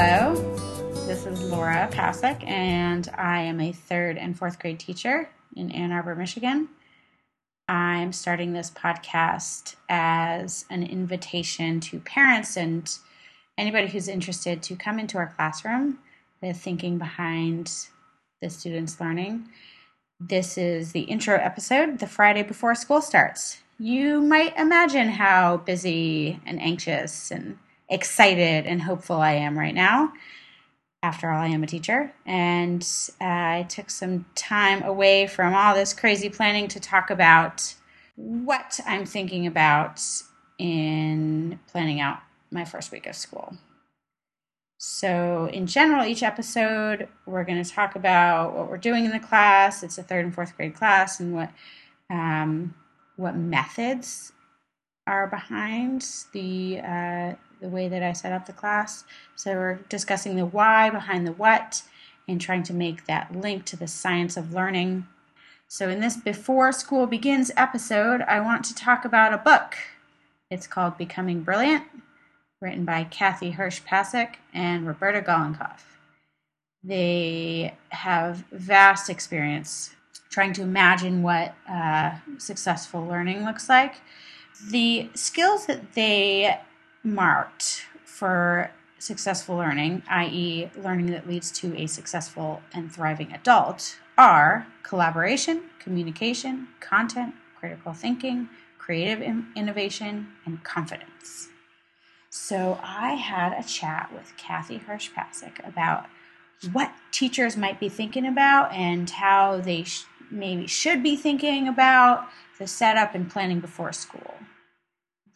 Hello, 0.00 0.32
this 1.08 1.26
is 1.26 1.50
Laura 1.50 1.88
Pasek, 1.90 2.46
and 2.46 3.08
I 3.18 3.40
am 3.40 3.60
a 3.60 3.72
third 3.72 4.16
and 4.16 4.38
fourth 4.38 4.60
grade 4.60 4.78
teacher 4.78 5.28
in 5.56 5.72
Ann 5.72 5.90
Arbor, 5.90 6.14
Michigan. 6.14 6.68
I'm 7.66 8.12
starting 8.12 8.52
this 8.52 8.70
podcast 8.70 9.74
as 9.88 10.66
an 10.70 10.84
invitation 10.84 11.80
to 11.80 11.98
parents 11.98 12.56
and 12.56 12.88
anybody 13.58 13.88
who's 13.88 14.06
interested 14.06 14.62
to 14.62 14.76
come 14.76 15.00
into 15.00 15.18
our 15.18 15.34
classroom, 15.34 15.98
the 16.40 16.52
thinking 16.52 16.98
behind 16.98 17.88
the 18.40 18.50
students' 18.50 19.00
learning. 19.00 19.48
This 20.20 20.56
is 20.56 20.92
the 20.92 21.00
intro 21.00 21.34
episode, 21.34 21.98
the 21.98 22.06
Friday 22.06 22.44
before 22.44 22.76
school 22.76 23.02
starts. 23.02 23.58
You 23.80 24.20
might 24.20 24.56
imagine 24.56 25.08
how 25.08 25.56
busy 25.56 26.38
and 26.46 26.62
anxious 26.62 27.32
and 27.32 27.58
excited 27.88 28.66
and 28.66 28.82
hopeful 28.82 29.16
I 29.16 29.32
am 29.32 29.58
right 29.58 29.74
now. 29.74 30.12
After 31.02 31.30
all, 31.30 31.40
I 31.40 31.46
am 31.46 31.62
a 31.62 31.66
teacher, 31.66 32.12
and 32.26 32.82
uh, 33.20 33.24
I 33.24 33.66
took 33.68 33.88
some 33.88 34.26
time 34.34 34.82
away 34.82 35.28
from 35.28 35.54
all 35.54 35.74
this 35.74 35.94
crazy 35.94 36.28
planning 36.28 36.66
to 36.68 36.80
talk 36.80 37.10
about 37.10 37.74
what 38.16 38.80
I'm 38.84 39.06
thinking 39.06 39.46
about 39.46 40.02
in 40.58 41.60
planning 41.68 42.00
out 42.00 42.18
my 42.50 42.64
first 42.64 42.90
week 42.90 43.06
of 43.06 43.14
school. 43.14 43.56
So, 44.78 45.48
in 45.52 45.68
general, 45.68 46.04
each 46.04 46.24
episode 46.24 47.08
we're 47.26 47.44
going 47.44 47.62
to 47.62 47.70
talk 47.70 47.94
about 47.94 48.54
what 48.54 48.68
we're 48.68 48.76
doing 48.76 49.04
in 49.04 49.12
the 49.12 49.20
class. 49.20 49.84
It's 49.84 49.98
a 49.98 50.02
third 50.02 50.24
and 50.24 50.34
fourth 50.34 50.56
grade 50.56 50.74
class, 50.74 51.20
and 51.20 51.32
what 51.32 51.50
um, 52.10 52.74
what 53.16 53.36
methods 53.36 54.32
are 55.06 55.26
behind 55.26 56.06
the 56.32 56.80
uh, 56.80 57.32
the 57.60 57.68
way 57.68 57.88
that 57.88 58.02
I 58.02 58.12
set 58.12 58.32
up 58.32 58.46
the 58.46 58.52
class. 58.52 59.04
So 59.36 59.52
we're 59.54 59.80
discussing 59.88 60.36
the 60.36 60.46
why 60.46 60.90
behind 60.90 61.26
the 61.26 61.32
what, 61.32 61.82
and 62.26 62.40
trying 62.40 62.62
to 62.64 62.74
make 62.74 63.06
that 63.06 63.34
link 63.34 63.64
to 63.66 63.76
the 63.76 63.88
science 63.88 64.36
of 64.36 64.52
learning. 64.52 65.06
So 65.66 65.88
in 65.88 66.00
this 66.00 66.16
before 66.16 66.72
school 66.72 67.06
begins 67.06 67.50
episode, 67.56 68.22
I 68.22 68.40
want 68.40 68.64
to 68.66 68.74
talk 68.74 69.04
about 69.04 69.34
a 69.34 69.38
book. 69.38 69.76
It's 70.50 70.66
called 70.66 70.98
Becoming 70.98 71.42
Brilliant 71.42 71.84
written 72.60 72.84
by 72.84 73.04
Kathy 73.04 73.52
Hirsh 73.52 73.82
Pasek 73.84 74.36
and 74.52 74.86
Roberta 74.86 75.20
Golinkoff. 75.20 75.80
They 76.82 77.74
have 77.90 78.44
vast 78.50 79.10
experience 79.10 79.94
trying 80.30 80.52
to 80.54 80.62
imagine 80.62 81.22
what 81.22 81.54
uh, 81.68 82.16
successful 82.38 83.04
learning 83.04 83.44
looks 83.44 83.68
like. 83.68 83.96
The 84.70 85.08
skills 85.14 85.66
that 85.66 85.94
they 85.94 86.58
marked 87.14 87.86
for 88.04 88.70
successful 88.98 89.56
learning, 89.56 90.02
i.e., 90.08 90.70
learning 90.76 91.06
that 91.06 91.28
leads 91.28 91.50
to 91.52 91.76
a 91.76 91.86
successful 91.86 92.62
and 92.72 92.92
thriving 92.92 93.32
adult, 93.32 93.98
are 94.16 94.66
collaboration, 94.82 95.62
communication, 95.78 96.68
content, 96.80 97.34
critical 97.58 97.92
thinking, 97.92 98.48
creative 98.78 99.22
innovation, 99.54 100.28
and 100.44 100.62
confidence. 100.64 101.48
So 102.30 102.78
I 102.82 103.14
had 103.14 103.52
a 103.52 103.62
chat 103.62 104.10
with 104.12 104.32
Kathy 104.36 104.78
Hirsh 104.78 105.10
Pasek 105.12 105.66
about 105.66 106.06
what 106.72 106.92
teachers 107.12 107.56
might 107.56 107.78
be 107.78 107.88
thinking 107.88 108.26
about 108.26 108.72
and 108.72 109.08
how 109.08 109.60
they 109.60 109.84
sh- 109.84 110.04
maybe 110.30 110.66
should 110.66 111.02
be 111.02 111.16
thinking 111.16 111.68
about 111.68 112.28
the 112.58 112.66
setup 112.66 113.14
and 113.14 113.30
planning 113.30 113.60
before 113.60 113.92
school. 113.92 114.34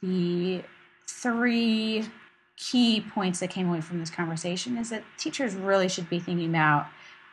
The 0.03 0.62
three 1.08 2.05
key 2.56 3.00
points 3.00 3.41
that 3.41 3.50
came 3.50 3.69
away 3.69 3.81
from 3.81 3.98
this 3.98 4.11
conversation 4.11 4.77
is 4.77 4.91
that 4.91 5.05
teachers 5.19 5.55
really 5.55 5.89
should 5.89 6.09
be 6.09 6.20
thinking 6.20 6.48
about 6.48 6.86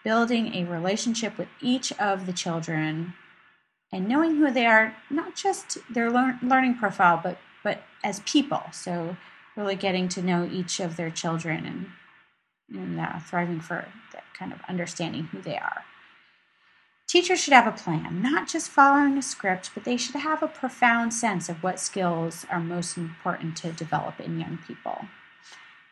building 0.03 0.56
a 0.56 0.66
relationship 0.66 1.38
with 1.38 1.48
each 1.61 1.92
of 1.99 2.26
the 2.26 2.33
children 2.33 3.14
and 3.92 4.08
knowing 4.08 4.36
who 4.36 4.52
they 4.52 4.66
are, 4.66 4.95
not 5.10 5.36
just 5.36 5.77
their 5.89 6.10
lear- 6.11 6.39
learning 6.42 6.76
profile, 6.76 7.20
but 7.21 7.38
but 7.64 7.83
as 8.04 8.21
people. 8.21 8.64
So 8.71 9.17
really 9.55 9.76
getting 9.76 10.08
to 10.10 10.22
know 10.22 10.48
each 10.49 10.80
of 10.80 10.95
their 10.95 11.10
children 11.10 11.66
and, 11.66 12.80
and 12.80 12.99
uh, 12.99 13.20
thriving 13.20 13.60
for 13.60 13.86
that 14.14 14.23
kind 14.33 14.54
of 14.54 14.60
understanding 14.70 15.23
who 15.26 15.42
they 15.42 15.58
are. 15.58 15.83
Teachers 17.09 17.42
should 17.42 17.53
have 17.53 17.65
a 17.65 17.71
plan, 17.71 18.21
not 18.21 18.47
just 18.47 18.70
following 18.70 19.17
a 19.17 19.23
script, 19.23 19.71
but 19.73 19.83
they 19.83 19.97
should 19.97 20.14
have 20.14 20.43
a 20.43 20.47
profound 20.47 21.11
sense 21.11 21.49
of 21.49 21.64
what 21.64 21.80
skills 21.80 22.45
are 22.52 22.59
most 22.59 22.97
important 22.97 23.58
to 23.58 23.71
develop 23.71 24.20
in 24.20 24.39
young 24.39 24.59
people. 24.67 25.08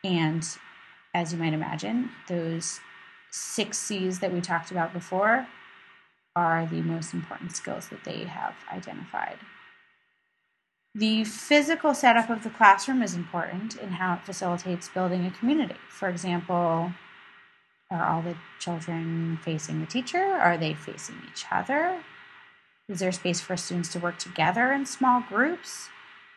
And 0.04 0.46
as 1.12 1.32
you 1.32 1.38
might 1.40 1.54
imagine, 1.54 2.10
those 2.28 2.78
six 3.32 3.78
C's 3.78 4.20
that 4.20 4.32
we 4.32 4.40
talked 4.40 4.70
about 4.70 4.92
before 4.92 5.48
are 6.36 6.66
the 6.66 6.82
most 6.82 7.12
important 7.12 7.56
skills 7.56 7.88
that 7.88 8.04
they 8.04 8.22
have 8.22 8.54
identified. 8.72 9.38
The 10.94 11.24
physical 11.24 11.94
setup 11.94 12.30
of 12.30 12.44
the 12.44 12.50
classroom 12.50 13.02
is 13.02 13.14
important 13.14 13.74
in 13.74 13.88
how 13.88 14.14
it 14.14 14.24
facilitates 14.24 14.88
building 14.88 15.26
a 15.26 15.32
community. 15.32 15.74
For 15.88 16.08
example, 16.08 16.92
are 17.90 18.06
all 18.06 18.22
the 18.22 18.36
children 18.58 19.38
facing 19.42 19.80
the 19.80 19.86
teacher? 19.86 20.18
Are 20.18 20.56
they 20.56 20.74
facing 20.74 21.16
each 21.30 21.46
other? 21.50 22.02
Is 22.88 23.00
there 23.00 23.12
space 23.12 23.40
for 23.40 23.56
students 23.56 23.92
to 23.92 23.98
work 23.98 24.18
together 24.18 24.72
in 24.72 24.86
small 24.86 25.20
groups? 25.20 25.88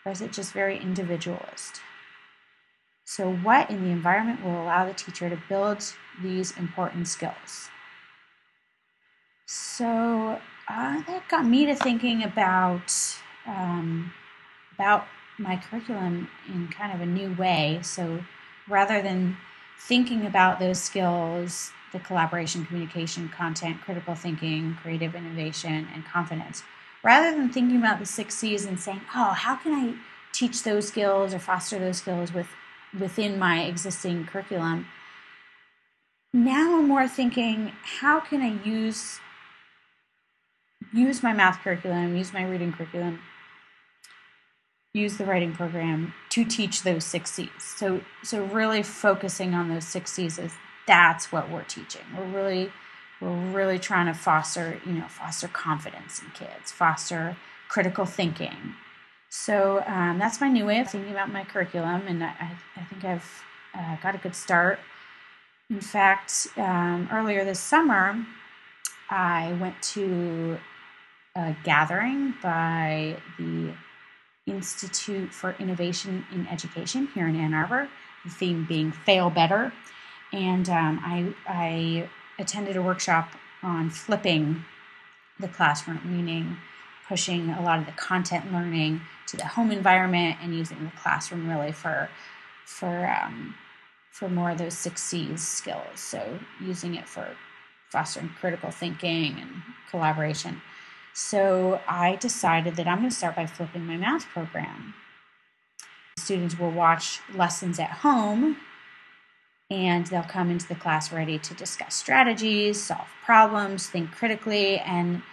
Or 0.05 0.11
is 0.11 0.21
it 0.21 0.33
just 0.33 0.53
very 0.53 0.77
individualist? 0.79 1.81
So, 3.05 3.31
what 3.31 3.69
in 3.69 3.83
the 3.83 3.89
environment 3.89 4.43
will 4.43 4.61
allow 4.63 4.85
the 4.85 4.93
teacher 4.93 5.29
to 5.29 5.39
build 5.49 5.83
these 6.21 6.51
important 6.57 7.07
skills? 7.07 7.69
So, 9.45 10.39
uh, 10.67 11.01
that 11.03 11.23
got 11.29 11.45
me 11.45 11.65
to 11.65 11.75
thinking 11.75 12.23
about 12.23 12.93
um, 13.45 14.13
about 14.73 15.05
my 15.37 15.57
curriculum 15.57 16.29
in 16.47 16.67
kind 16.69 16.93
of 16.93 17.01
a 17.01 17.05
new 17.05 17.33
way. 17.35 17.79
So 17.81 18.23
rather 18.67 19.01
than 19.01 19.37
thinking 19.87 20.25
about 20.25 20.59
those 20.59 20.81
skills, 20.81 21.71
the 21.91 21.99
collaboration, 21.99 22.65
communication, 22.65 23.29
content, 23.29 23.81
critical 23.81 24.15
thinking, 24.15 24.77
creative 24.81 25.15
innovation, 25.15 25.87
and 25.93 26.05
confidence, 26.05 26.63
rather 27.03 27.35
than 27.35 27.49
thinking 27.49 27.77
about 27.77 27.99
the 27.99 28.05
six 28.05 28.35
C's 28.35 28.65
and 28.65 28.79
saying, 28.79 29.01
oh, 29.15 29.31
how 29.31 29.55
can 29.55 29.73
I 29.73 29.95
teach 30.31 30.63
those 30.63 30.87
skills 30.87 31.33
or 31.33 31.39
foster 31.39 31.79
those 31.79 31.97
skills 31.97 32.33
with, 32.33 32.47
within 32.97 33.37
my 33.37 33.63
existing 33.63 34.25
curriculum? 34.25 34.87
Now 36.33 36.77
I'm 36.77 36.87
more 36.87 37.07
thinking, 37.07 37.73
how 37.81 38.19
can 38.19 38.41
I 38.41 38.65
use 38.67 39.19
use 40.93 41.21
my 41.23 41.31
math 41.31 41.59
curriculum, 41.59 42.17
use 42.17 42.33
my 42.33 42.43
reading 42.43 42.73
curriculum 42.73 43.19
use 44.93 45.17
the 45.17 45.25
writing 45.25 45.53
program 45.53 46.13
to 46.29 46.43
teach 46.43 46.83
those 46.83 47.05
six 47.05 47.31
C's. 47.31 47.49
So 47.77 48.01
so 48.23 48.43
really 48.45 48.83
focusing 48.83 49.53
on 49.53 49.69
those 49.69 49.87
six 49.87 50.13
C's 50.13 50.37
is 50.37 50.53
that's 50.87 51.31
what 51.31 51.49
we're 51.49 51.63
teaching. 51.63 52.01
We're 52.17 52.25
really 52.25 52.71
we're 53.21 53.51
really 53.51 53.79
trying 53.79 54.07
to 54.07 54.13
foster, 54.13 54.81
you 54.85 54.93
know, 54.93 55.07
foster 55.07 55.47
confidence 55.47 56.21
in 56.21 56.31
kids, 56.31 56.71
foster 56.71 57.37
critical 57.69 58.05
thinking. 58.05 58.75
So 59.29 59.83
um, 59.87 60.17
that's 60.19 60.41
my 60.41 60.49
new 60.49 60.65
way 60.65 60.79
of 60.79 60.89
thinking 60.89 61.11
about 61.11 61.31
my 61.31 61.45
curriculum, 61.45 62.03
and 62.07 62.21
I, 62.23 62.57
I 62.75 62.83
think 62.83 63.05
I've 63.05 63.43
uh, 63.73 63.95
got 64.03 64.15
a 64.15 64.17
good 64.17 64.35
start. 64.35 64.79
In 65.69 65.79
fact, 65.79 66.47
um, 66.57 67.07
earlier 67.13 67.45
this 67.45 67.59
summer, 67.59 68.25
I 69.09 69.55
went 69.61 69.81
to 69.93 70.59
a 71.35 71.55
gathering 71.63 72.33
by 72.43 73.15
the 73.37 73.73
Institute 74.47 75.33
for 75.33 75.55
Innovation 75.59 76.25
in 76.33 76.47
Education 76.47 77.07
here 77.13 77.27
in 77.27 77.35
Ann 77.35 77.53
Arbor, 77.53 77.89
the 78.23 78.31
theme 78.31 78.65
being 78.67 78.91
Fail 78.91 79.29
Better. 79.29 79.71
And 80.33 80.69
um, 80.69 80.99
I, 81.03 81.33
I 81.47 82.09
attended 82.39 82.75
a 82.75 82.81
workshop 82.81 83.31
on 83.61 83.89
flipping 83.89 84.65
the 85.39 85.47
classroom, 85.47 86.01
meaning 86.05 86.57
pushing 87.07 87.49
a 87.49 87.61
lot 87.61 87.79
of 87.79 87.85
the 87.85 87.91
content 87.91 88.51
learning 88.53 89.01
to 89.27 89.37
the 89.37 89.45
home 89.45 89.71
environment 89.71 90.37
and 90.41 90.55
using 90.55 90.83
the 90.85 90.91
classroom 90.91 91.49
really 91.49 91.71
for 91.71 92.09
for 92.65 93.05
um, 93.07 93.55
for 94.11 94.29
more 94.29 94.51
of 94.51 94.57
those 94.57 94.77
six 94.77 95.03
C's 95.03 95.45
skills. 95.45 95.99
So 95.99 96.39
using 96.61 96.95
it 96.95 97.07
for 97.07 97.27
fostering 97.89 98.29
critical 98.39 98.71
thinking 98.71 99.37
and 99.39 99.49
collaboration. 99.89 100.61
So 101.13 101.81
I 101.87 102.15
decided 102.15 102.75
that 102.77 102.87
I'm 102.87 102.99
going 102.99 103.09
to 103.09 103.15
start 103.15 103.35
by 103.35 103.45
flipping 103.45 103.85
my 103.85 103.97
math 103.97 104.25
program. 104.27 104.93
Students 106.17 106.57
will 106.57 106.71
watch 106.71 107.19
lessons 107.35 107.79
at 107.79 107.89
home 107.89 108.57
and 109.69 110.05
they'll 110.07 110.23
come 110.23 110.51
into 110.51 110.67
the 110.67 110.75
class 110.75 111.11
ready 111.11 111.39
to 111.39 111.53
discuss 111.53 111.95
strategies, 111.95 112.81
solve 112.81 113.07
problems, 113.23 113.87
think 113.87 114.11
critically, 114.11 114.79
and 114.79 115.23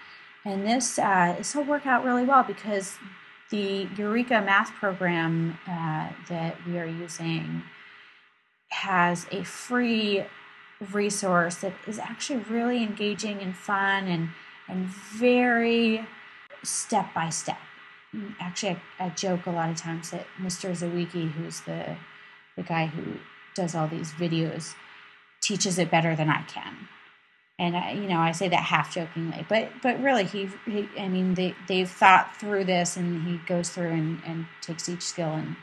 and 0.44 0.66
this 0.66 0.98
uh, 0.98 1.34
this 1.36 1.54
will 1.54 1.64
work 1.64 1.86
out 1.86 2.04
really 2.04 2.25
well 2.25 2.44
because 2.44 2.96
the 3.50 3.88
Eureka 3.96 4.40
math 4.40 4.72
program 4.72 5.58
uh, 5.66 6.08
that 6.28 6.56
we 6.66 6.78
are 6.78 6.86
using 6.86 7.62
has 8.69 9.26
a 9.32 9.42
free 9.42 10.25
resource 10.92 11.56
that 11.56 11.72
is 11.86 11.98
actually 11.98 12.38
really 12.48 12.82
engaging 12.82 13.40
and 13.40 13.56
fun 13.56 14.06
and 14.06 14.28
and 14.69 14.87
very 14.87 16.06
step 16.62 17.12
by 17.15 17.31
step. 17.31 17.59
Actually, 18.41 18.79
I, 18.99 19.06
I, 19.06 19.09
joke 19.11 19.47
a 19.47 19.50
lot 19.50 19.70
of 19.70 19.76
times 19.76 20.11
that 20.11 20.26
Mr. 20.41 20.70
Zawicki, 20.70 21.31
who's 21.31 21.61
the 21.62 21.97
the 22.56 22.62
guy 22.62 22.87
who 22.87 23.19
does 23.55 23.75
all 23.75 23.87
these 23.87 24.12
videos, 24.12 24.75
teaches 25.41 25.79
it 25.79 25.91
better 25.91 26.17
than 26.17 26.29
I 26.29 26.43
can. 26.43 26.88
And 27.59 27.76
I, 27.76 27.93
you 27.93 28.09
know, 28.09 28.19
I 28.19 28.32
say 28.32 28.49
that 28.49 28.62
half 28.62 28.94
jokingly, 28.94 29.44
but 29.49 29.70
but 29.82 30.00
really, 30.00 30.25
he, 30.25 30.49
he 30.65 30.88
I 30.99 31.09
mean, 31.09 31.35
they 31.35 31.55
they've 31.67 31.91
thought 31.91 32.37
through 32.38 32.64
this, 32.64 32.97
and 32.97 33.26
he 33.26 33.38
goes 33.47 33.71
through 33.71 33.91
and, 33.91 34.23
and 34.25 34.47
takes 34.61 34.88
each 34.88 35.03
skill 35.03 35.32
and 35.35 35.56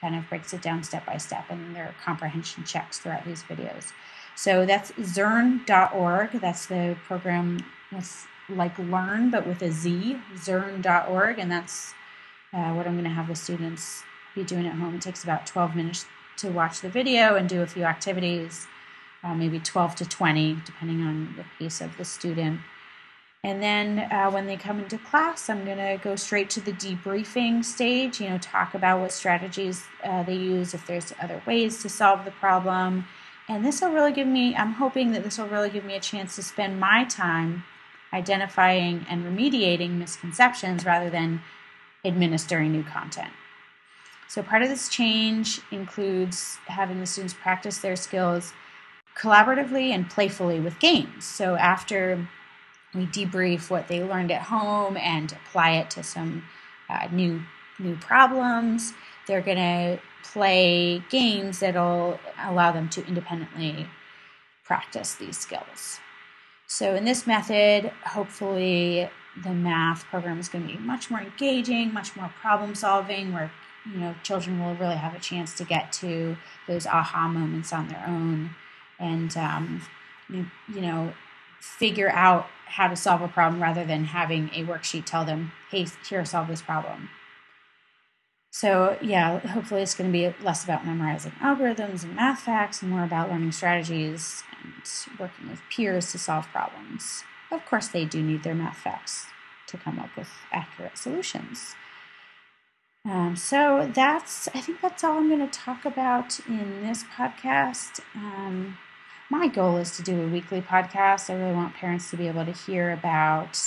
kind 0.00 0.14
of 0.14 0.28
breaks 0.28 0.52
it 0.52 0.62
down 0.62 0.82
step 0.82 1.06
by 1.06 1.16
step, 1.16 1.44
and 1.50 1.74
there 1.74 1.84
are 1.84 1.94
comprehension 2.04 2.64
checks 2.64 2.98
throughout 2.98 3.24
these 3.24 3.42
videos. 3.42 3.92
So 4.36 4.64
that's 4.64 4.92
Zearn.org. 5.02 6.32
That's 6.40 6.66
the 6.66 6.96
program 7.06 7.64
that's 7.90 8.26
like 8.50 8.78
Learn, 8.78 9.30
but 9.30 9.46
with 9.46 9.62
a 9.62 9.70
Z, 9.70 10.18
Zearn.org. 10.36 11.38
And 11.38 11.50
that's 11.50 11.94
uh, 12.52 12.72
what 12.72 12.86
I'm 12.86 12.94
going 12.94 13.04
to 13.04 13.10
have 13.10 13.28
the 13.28 13.34
students 13.34 14.02
be 14.34 14.44
doing 14.44 14.66
at 14.66 14.74
home. 14.74 14.94
It 14.94 15.02
takes 15.02 15.24
about 15.24 15.46
12 15.46 15.76
minutes 15.76 16.06
to 16.38 16.50
watch 16.50 16.80
the 16.80 16.88
video 16.88 17.36
and 17.36 17.48
do 17.48 17.62
a 17.62 17.66
few 17.66 17.84
activities, 17.84 18.66
uh, 19.22 19.34
maybe 19.34 19.58
12 19.58 19.96
to 19.96 20.08
20, 20.08 20.58
depending 20.64 21.02
on 21.02 21.34
the 21.36 21.44
pace 21.58 21.80
of 21.80 21.96
the 21.96 22.04
student. 22.04 22.60
And 23.42 23.62
then 23.62 24.00
uh, 24.12 24.30
when 24.30 24.46
they 24.46 24.56
come 24.56 24.80
into 24.80 24.98
class, 24.98 25.48
I'm 25.48 25.64
going 25.64 25.78
to 25.78 25.98
go 26.02 26.14
straight 26.14 26.50
to 26.50 26.60
the 26.60 26.72
debriefing 26.72 27.64
stage, 27.64 28.20
you 28.20 28.28
know, 28.28 28.38
talk 28.38 28.74
about 28.74 29.00
what 29.00 29.12
strategies 29.12 29.84
uh, 30.04 30.22
they 30.24 30.34
use, 30.34 30.74
if 30.74 30.86
there's 30.86 31.14
other 31.20 31.42
ways 31.46 31.80
to 31.82 31.88
solve 31.88 32.26
the 32.26 32.32
problem. 32.32 33.06
And 33.48 33.64
this 33.64 33.80
will 33.80 33.92
really 33.92 34.12
give 34.12 34.26
me, 34.26 34.54
I'm 34.54 34.74
hoping 34.74 35.12
that 35.12 35.24
this 35.24 35.38
will 35.38 35.48
really 35.48 35.70
give 35.70 35.84
me 35.84 35.96
a 35.96 36.00
chance 36.00 36.36
to 36.36 36.42
spend 36.42 36.78
my 36.78 37.04
time 37.04 37.64
identifying 38.12 39.06
and 39.08 39.24
remediating 39.24 39.96
misconceptions 39.96 40.84
rather 40.84 41.10
than 41.10 41.42
administering 42.04 42.72
new 42.72 42.82
content. 42.82 43.32
So, 44.28 44.42
part 44.42 44.62
of 44.62 44.68
this 44.68 44.88
change 44.88 45.60
includes 45.70 46.58
having 46.66 47.00
the 47.00 47.06
students 47.06 47.34
practice 47.34 47.78
their 47.78 47.96
skills 47.96 48.52
collaboratively 49.16 49.90
and 49.90 50.08
playfully 50.08 50.60
with 50.60 50.78
games. 50.78 51.24
So, 51.24 51.56
after 51.56 52.28
we 52.94 53.06
debrief 53.06 53.70
what 53.70 53.88
they 53.88 54.02
learned 54.02 54.30
at 54.30 54.42
home 54.42 54.96
and 54.96 55.32
apply 55.32 55.72
it 55.72 55.90
to 55.90 56.02
some 56.02 56.44
uh, 56.88 57.08
new 57.12 57.42
new 57.78 57.96
problems. 57.96 58.92
They're 59.26 59.40
going 59.40 59.56
to 59.56 60.00
play 60.22 61.02
games 61.08 61.60
that'll 61.60 62.20
allow 62.38 62.72
them 62.72 62.88
to 62.90 63.06
independently 63.06 63.86
practice 64.64 65.14
these 65.14 65.38
skills. 65.38 66.00
So, 66.72 66.94
in 66.94 67.04
this 67.04 67.26
method, 67.26 67.90
hopefully, 68.06 69.10
the 69.42 69.50
math 69.50 70.04
program 70.04 70.38
is 70.38 70.48
going 70.48 70.68
to 70.68 70.72
be 70.72 70.78
much 70.78 71.10
more 71.10 71.20
engaging, 71.20 71.92
much 71.92 72.14
more 72.14 72.32
problem 72.40 72.76
solving, 72.76 73.32
where 73.32 73.50
you 73.84 73.98
know 73.98 74.14
children 74.22 74.60
will 74.60 74.76
really 74.76 74.94
have 74.94 75.12
a 75.12 75.18
chance 75.18 75.52
to 75.54 75.64
get 75.64 75.92
to 75.94 76.36
those 76.68 76.86
aha 76.86 77.26
moments 77.26 77.72
on 77.72 77.88
their 77.88 78.04
own, 78.06 78.50
and 79.00 79.36
um, 79.36 79.82
you, 80.28 80.46
you 80.72 80.80
know 80.80 81.12
figure 81.58 82.08
out 82.10 82.46
how 82.66 82.86
to 82.86 82.94
solve 82.94 83.20
a 83.20 83.26
problem 83.26 83.60
rather 83.60 83.84
than 83.84 84.04
having 84.04 84.48
a 84.54 84.64
worksheet 84.64 85.04
tell 85.04 85.24
them, 85.24 85.50
hey, 85.72 85.88
here, 86.08 86.24
solve 86.24 86.46
this 86.46 86.62
problem. 86.62 87.10
So, 88.52 88.96
yeah, 89.02 89.40
hopefully 89.40 89.82
it's 89.82 89.94
going 89.94 90.10
to 90.10 90.16
be 90.16 90.32
less 90.44 90.62
about 90.62 90.86
memorizing 90.86 91.32
algorithms 91.42 92.04
and 92.04 92.14
math 92.14 92.40
facts 92.40 92.80
and 92.80 92.92
more 92.92 93.02
about 93.02 93.28
learning 93.28 93.52
strategies 93.52 94.44
working 95.18 95.48
with 95.48 95.60
peers 95.70 96.12
to 96.12 96.18
solve 96.18 96.46
problems. 96.48 97.24
Of 97.50 97.64
course, 97.66 97.88
they 97.88 98.04
do 98.04 98.22
need 98.22 98.42
their 98.42 98.54
math 98.54 98.78
facts 98.78 99.26
to 99.68 99.76
come 99.76 99.98
up 99.98 100.16
with 100.16 100.28
accurate 100.52 100.98
solutions. 100.98 101.74
Um, 103.04 103.34
so 103.34 103.90
that's, 103.94 104.48
I 104.48 104.60
think 104.60 104.80
that's 104.82 105.02
all 105.02 105.18
I'm 105.18 105.28
going 105.28 105.46
to 105.48 105.58
talk 105.58 105.84
about 105.84 106.38
in 106.46 106.82
this 106.82 107.04
podcast. 107.04 108.00
Um, 108.14 108.76
my 109.30 109.46
goal 109.46 109.78
is 109.78 109.96
to 109.96 110.02
do 110.02 110.22
a 110.22 110.28
weekly 110.28 110.60
podcast. 110.60 111.30
I 111.30 111.34
really 111.34 111.54
want 111.54 111.74
parents 111.74 112.10
to 112.10 112.16
be 112.16 112.28
able 112.28 112.44
to 112.44 112.52
hear 112.52 112.90
about, 112.90 113.58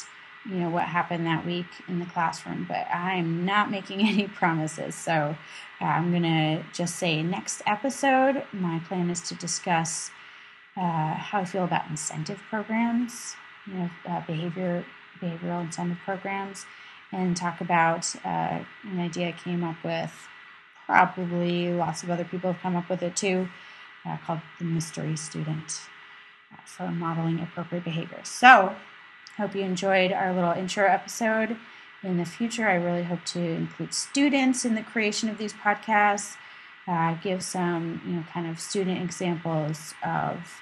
you 0.46 0.56
know, 0.56 0.70
what 0.70 0.84
happened 0.84 1.26
that 1.26 1.46
week 1.46 1.66
in 1.88 2.00
the 2.00 2.06
classroom, 2.06 2.66
but 2.68 2.86
I'm 2.94 3.46
not 3.46 3.72
making 3.72 4.02
any 4.08 4.28
promises. 4.28 4.94
So 4.94 5.36
uh, 5.82 5.86
I'm 5.86 6.12
going 6.12 6.24
to 6.24 6.64
just 6.74 6.98
say 6.98 7.24
next 7.24 7.64
episode, 7.66 8.44
my 8.52 8.80
plan 8.88 9.10
is 9.10 9.22
to 9.22 9.36
discuss 9.36 10.12
uh, 10.76 11.14
how 11.14 11.40
I 11.40 11.46
feel 11.46 11.64
about 11.64 11.90
incentive 11.90 12.40
programs, 12.50 13.36
you 13.68 13.74
know, 13.74 13.90
uh, 14.08 14.22
behavior 14.26 14.86
behavioral 15.22 15.62
incentive 15.62 16.00
programs, 16.04 16.66
and 17.12 17.38
talk 17.38 17.62
about 17.62 18.14
uh, 18.26 18.60
an 18.84 19.00
idea 19.00 19.30
I 19.30 19.32
came 19.32 19.64
up 19.64 19.78
with. 19.84 20.12
Probably 20.86 21.72
lots 21.72 22.04
of 22.04 22.10
other 22.10 22.26
people 22.26 22.52
have 22.52 22.62
come 22.62 22.76
up 22.76 22.90
with 22.90 23.02
it 23.02 23.16
too 23.16 23.48
uh, 24.06 24.18
called 24.26 24.42
the 24.60 24.66
Mystery 24.66 25.16
Student 25.16 25.82
uh, 26.52 26.58
for 26.66 26.92
modeling 26.92 27.40
appropriate 27.40 27.84
behavior. 27.84 28.20
So, 28.24 28.76
hope 29.38 29.56
you 29.56 29.62
enjoyed 29.62 30.12
our 30.12 30.34
little 30.34 30.52
intro 30.52 30.86
episode. 30.86 31.58
In 32.04 32.18
the 32.18 32.26
future, 32.26 32.68
I 32.68 32.76
really 32.76 33.04
hope 33.04 33.24
to 33.28 33.40
include 33.40 33.94
students 33.94 34.66
in 34.66 34.76
the 34.76 34.84
creation 34.84 35.30
of 35.30 35.38
these 35.38 35.54
podcasts, 35.54 36.36
uh, 36.88 37.16
give 37.24 37.44
some, 37.44 38.02
you 38.06 38.14
know, 38.14 38.26
kind 38.32 38.48
of 38.48 38.60
student 38.60 39.02
examples 39.02 39.94
of 40.04 40.62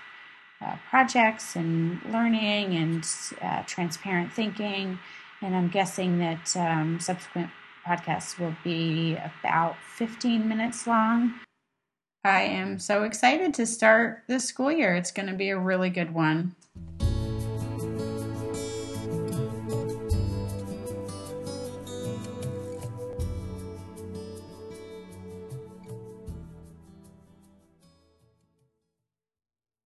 uh, 0.62 0.76
projects 0.90 1.56
and 1.56 2.00
learning 2.06 2.76
and 2.76 3.08
uh, 3.42 3.64
transparent 3.64 4.32
thinking. 4.32 5.00
And 5.42 5.56
I'm 5.56 5.70
guessing 5.70 6.20
that 6.20 6.56
um, 6.56 7.00
subsequent 7.00 7.50
podcasts 7.86 8.38
will 8.40 8.56
be 8.64 9.18
about 9.40 9.76
15 9.96 10.48
minutes 10.48 10.86
long. 10.86 11.34
I 12.24 12.42
am 12.42 12.78
so 12.78 13.04
excited 13.04 13.56
to 13.56 13.66
start 13.66 14.22
this 14.28 14.46
school 14.46 14.72
year. 14.72 14.94
It's 14.94 15.12
going 15.12 15.28
to 15.28 15.34
be 15.34 15.50
a 15.50 15.58
really 15.58 15.90
good 15.90 16.14
one. 16.14 16.56